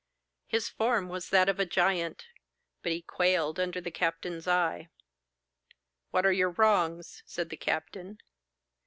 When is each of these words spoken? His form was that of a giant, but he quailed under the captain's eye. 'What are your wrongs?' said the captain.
His 0.47 0.67
form 0.67 1.09
was 1.09 1.29
that 1.29 1.47
of 1.47 1.59
a 1.59 1.63
giant, 1.67 2.25
but 2.81 2.91
he 2.91 3.03
quailed 3.03 3.59
under 3.59 3.79
the 3.79 3.91
captain's 3.91 4.47
eye. 4.47 4.89
'What 6.09 6.25
are 6.25 6.33
your 6.33 6.49
wrongs?' 6.49 7.21
said 7.27 7.51
the 7.51 7.55
captain. 7.57 8.17